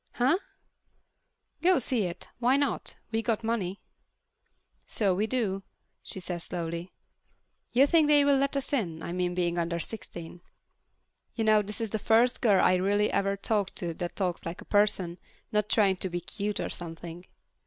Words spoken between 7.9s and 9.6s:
they'll let us in, I mean being